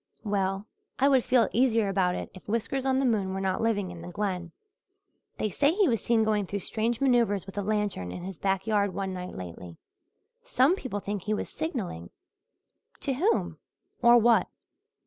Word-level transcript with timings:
"Well, 0.23 0.65
I 0.97 1.07
would 1.07 1.23
feel 1.23 1.47
easier 1.53 1.87
about 1.87 2.15
it 2.15 2.31
if 2.33 2.47
Whiskers 2.49 2.87
on 2.87 2.97
the 2.97 3.05
moon 3.05 3.35
were 3.35 3.39
not 3.39 3.61
living 3.61 3.91
in 3.91 4.01
the 4.01 4.07
Glen. 4.07 4.51
They 5.37 5.51
say 5.51 5.73
he 5.75 5.87
was 5.87 6.01
seen 6.03 6.23
going 6.23 6.47
through 6.47 6.61
strange 6.61 6.99
manoeuvres 6.99 7.45
with 7.45 7.55
a 7.55 7.61
lantern 7.61 8.11
in 8.11 8.23
his 8.23 8.39
back 8.39 8.65
yard 8.65 8.95
one 8.95 9.13
night 9.13 9.35
lately. 9.35 9.77
Some 10.41 10.75
people 10.75 11.01
think 11.01 11.21
he 11.21 11.35
was 11.35 11.49
signalling." 11.49 12.09
"To 13.01 13.13
whom 13.13 13.59
or 14.01 14.17
what?" 14.17 14.47